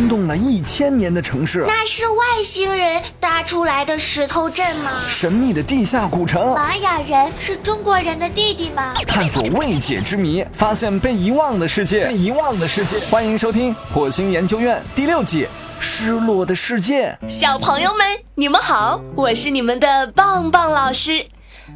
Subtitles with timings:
[0.00, 1.62] 惊动了一千年的城市。
[1.68, 4.90] 那是外星人搭出来的石头镇吗？
[5.10, 6.54] 神秘的地下古城。
[6.54, 8.94] 玛雅人是中国人的弟弟吗？
[9.06, 12.06] 探索未解之谜，发现被遗忘的世界。
[12.06, 15.44] 被遗忘的世界，欢迎收听《火星研究院》第六季
[15.78, 17.10] 《失落的世界》。
[17.28, 21.26] 小朋友们，你们好，我是你们的棒棒老师。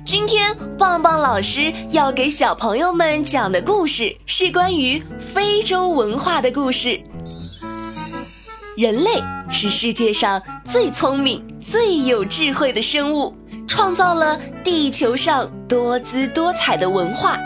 [0.06, 6.98] 今天棒棒老师要给小朋友们讲的故事是关于非洲文化的故事。
[8.76, 13.32] 人类是世界上最聪明、最有智慧的生物，
[13.68, 17.38] 创造了地球上多姿多彩的文化，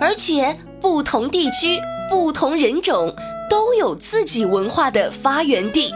[0.00, 1.78] 而且不同地区、
[2.08, 3.14] 不同人种
[3.50, 5.92] 都有自己文化的发源地。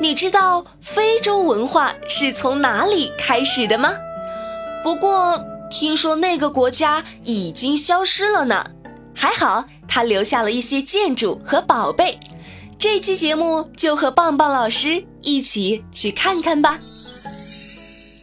[0.00, 3.92] 你知道非洲文化是从哪里开始的吗？
[4.84, 8.64] 不过听说那个国家已经消失了呢，
[9.12, 12.16] 还好它留下了一些建筑和宝贝。
[12.78, 16.78] 这期节目就和棒棒老师一起去看看吧。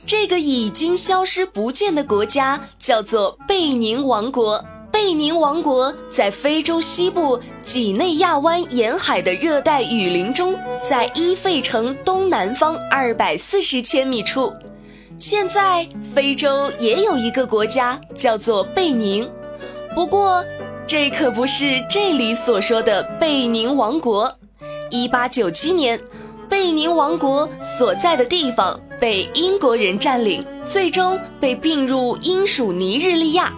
[0.05, 4.63] 这个已经消失不见的国家叫做贝宁王国。
[4.91, 10.55] 贝宁王国在非洲西部几内亚湾沿海的热带雨林中，
[10.87, 14.53] 在伊费城东南方二百四十千米处。
[15.17, 19.27] 现在非洲也有一个国家叫做贝宁，
[19.95, 20.45] 不过
[20.85, 24.31] 这可不是这里所说的贝宁王国。
[24.93, 25.99] 一八九七年，
[26.47, 33.51] 贝宁王国所在的地方被英国人占领，最终被并入英属尼日利亚。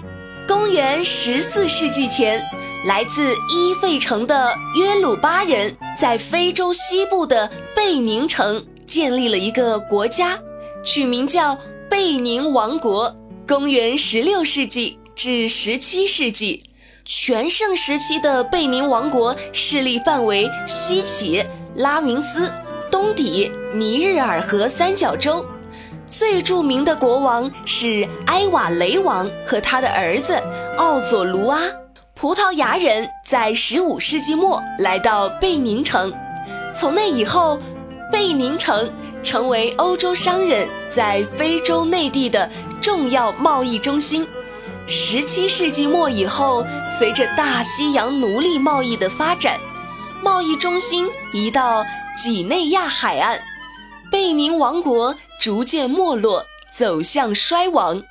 [0.47, 2.41] 公元十四世纪前，
[2.85, 10.39] 来自伊费城的约鲁巴人在非洲西部的贝宁城建立了一个国家。
[10.85, 13.13] 取名叫贝宁王国。
[13.45, 16.63] 公元十六世纪至十七世纪，
[17.07, 22.51] 全盛时期的贝宁王国势力范围西起拉明斯，
[22.89, 25.45] 东抵尼日尔河三角洲。
[26.07, 30.41] 最著名的国王是埃瓦雷王和他的儿子
[30.77, 31.61] 奥佐卢阿。
[32.15, 36.11] 葡萄牙人在十五世纪末来到贝宁城，
[36.73, 37.59] 从那以后。
[38.11, 38.89] 贝宁城
[39.23, 42.47] 成为欧洲商人在非洲内地的
[42.79, 44.25] 重要贸易中心。
[44.87, 49.59] 十七世纪末以后，随着大西洋奴隶贸易的发展，
[50.21, 51.83] 贸易中心移到
[52.15, 53.41] 几内亚海岸，
[54.11, 58.01] 贝宁王国逐渐没落，走向衰亡。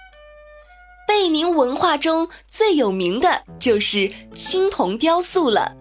[1.06, 5.72] 贝宁文化中最有名的就是青铜雕塑了。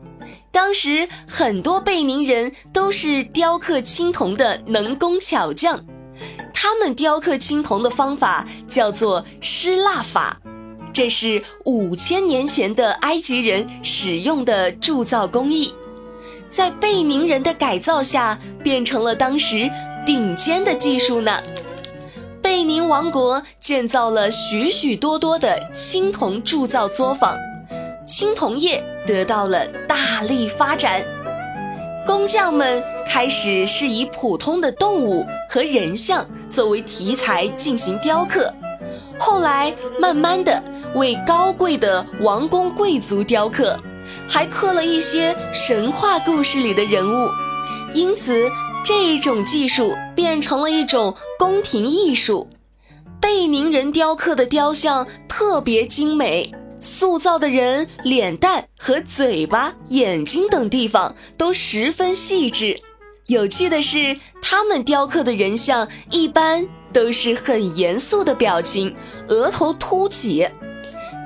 [0.51, 5.83] 当时很多贝宁人都是雕刻青铜的能工巧匠，
[6.53, 10.39] 他们雕刻青铜的方法叫做失蜡法，
[10.93, 15.73] 这是五千年前的埃及人使用的铸造工艺，
[16.51, 19.67] 在贝宁人的改造下变成了当时
[20.05, 21.41] 顶尖的技术呢。
[22.43, 27.35] 贝宁王国建造了许许多多的青铜铸造作坊。
[28.05, 31.03] 青铜业得到了大力发展，
[32.05, 38.53] 工匠们开始是以普通的动物和人像作为题材进行雕刻，
[39.17, 40.61] 后来慢慢的
[40.95, 43.77] 为高贵的王公贵族雕刻，
[44.27, 47.29] 还刻了一些神话故事里的人物，
[47.93, 48.49] 因此
[48.83, 52.47] 这种技术变成了一种宫廷艺术。
[53.19, 56.53] 贝宁人雕刻的雕像特别精美。
[56.79, 62.77] 塑造的人脸蛋和嘴巴、眼睛等地方都十分细致。
[63.27, 68.93] 有趣的是，他们雕刻的人像一般都是很严肃的表情，
[69.29, 70.45] 额头凸起。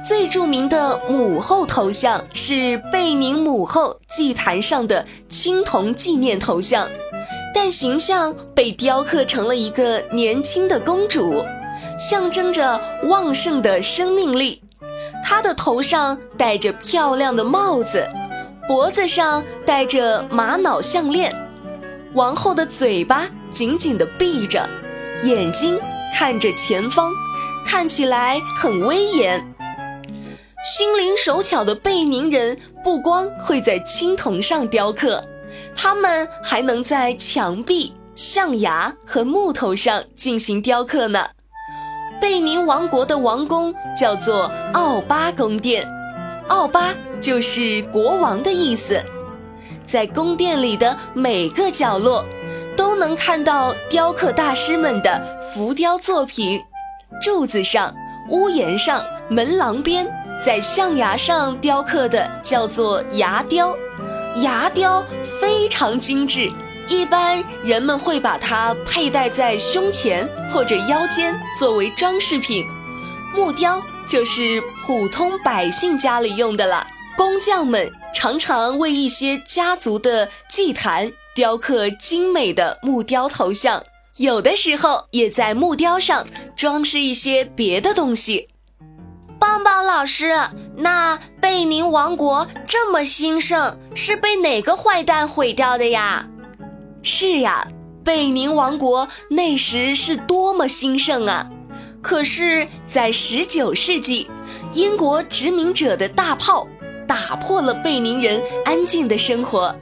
[0.08, 6.88] 最著名的母后头像是贝宁母后祭坛上的青铜纪念头像，
[7.54, 11.44] 但形象被雕刻成了一个年轻的公主，
[12.00, 12.80] 象征着
[13.10, 14.62] 旺盛的生命力。
[15.22, 18.08] 她的头上戴着漂亮的帽子，
[18.66, 21.36] 脖子上戴着玛瑙项链，
[22.14, 24.66] 王后的嘴巴紧紧地闭着，
[25.24, 25.78] 眼睛
[26.16, 27.12] 看着前方，
[27.66, 29.46] 看起来很威严。
[30.64, 35.24] 心灵手巧的贝宁人不光会在青铜上雕刻，
[35.76, 41.28] 他们还能在墙壁、象牙和木头上进行雕刻呢。
[42.20, 45.88] 贝宁王国的王宫叫做奥巴宫殿，
[46.48, 49.00] 奥巴就是国王的意思。
[49.86, 52.26] 在宫殿里的每个角落，
[52.76, 56.60] 都能看到雕刻大师们的浮雕作品。
[57.22, 57.96] 柱子上、
[58.30, 60.06] 屋檐上、门廊边，
[60.40, 63.76] 在象牙上雕刻的叫做牙雕，
[64.44, 65.04] 牙雕
[65.42, 66.52] 非常精致，
[66.88, 72.66] 一般人们会把它佩戴在胸前或者腰间作为装饰品。
[73.34, 76.86] 木雕就是普通百姓家里用的了，
[77.18, 83.84] 工匠们常常为一些家族的祭坛雕刻精美的木雕头像。
[84.18, 86.26] 有的时候也在木雕上
[86.56, 88.48] 装饰一些别的东西。
[89.40, 90.34] 棒棒老师，
[90.76, 96.28] 那贝宁王国这么兴盛，是被哪个坏蛋毁掉的呀？
[97.04, 97.68] 是呀，
[98.04, 101.50] 贝宁王国那时是多么兴盛啊！
[102.02, 104.30] 可是，在十九世纪，
[104.74, 106.68] 英国殖民者的大炮
[107.08, 109.76] 打破了贝宁人安静的生活，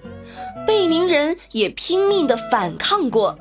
[0.66, 3.38] 贝宁人也拼命地反抗过。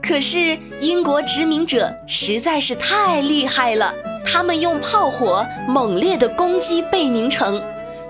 [0.00, 3.92] 可是英国殖民者实在是太厉害了，
[4.30, 7.60] 他们用炮火猛烈地攻击贝宁城，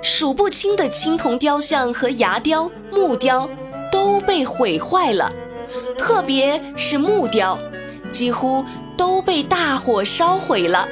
[0.03, 3.49] 数不清的青铜雕像和牙雕、木雕
[3.93, 5.33] 都被毁坏了，
[5.97, 7.57] 特别是木雕，
[8.11, 8.65] 几乎
[8.97, 10.89] 都被大火烧毁了，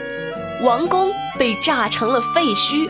[0.62, 2.88] 王宫被炸成了废墟，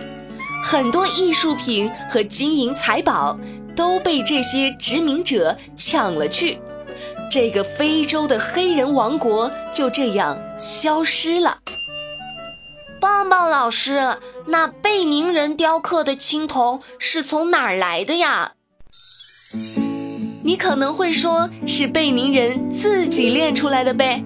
[0.62, 3.38] 很多艺术品和金银财宝
[3.74, 6.58] 都被这些殖民者抢了去。
[7.30, 11.56] 这个非洲的黑人王国就这样消失了。
[13.06, 14.16] 棒棒老师，
[14.48, 18.54] 那贝宁人雕刻的青铜是从哪儿来的呀？
[20.42, 24.24] 你可能会说是贝宁人自己炼出来的呗，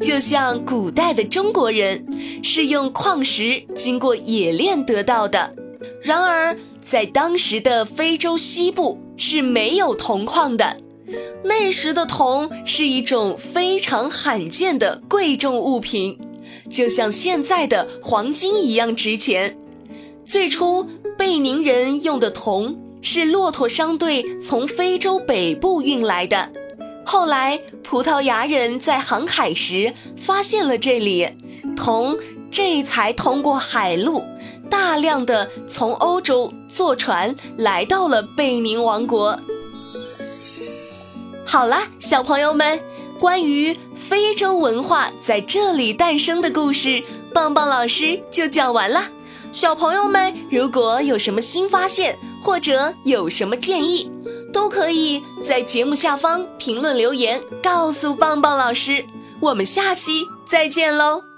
[0.00, 5.54] 就像古代的中国人是用矿石经过冶炼得到的。
[6.02, 10.78] 然而，在当时的非洲西部是没有铜矿的。
[11.44, 16.18] 那时的铜是一种非常罕见的贵重物品，
[16.70, 19.56] 就像现在的黄金一样值钱。
[20.24, 20.88] 最初，
[21.18, 26.50] 贝宁人用的铜是骆驼商队从非洲北部运来的。
[27.04, 31.28] 后来，葡萄牙人在航海时发现了这里，
[31.76, 32.16] 铜
[32.50, 34.24] 这才通过海路，
[34.70, 39.38] 大量的从欧洲坐船来到了贝宁王国。
[41.44, 42.80] 好啦，小朋友们，
[43.20, 43.76] 关于
[44.08, 47.02] 非洲文化在这里诞生的故事，
[47.32, 49.02] 棒棒老师就讲完了。
[49.50, 54.10] 小朋友们，如果有什么新发现或者有什么建议，
[54.52, 59.04] 都可以在节目下方评论留言告诉棒棒老师。
[59.40, 61.33] 我们下期再见喽！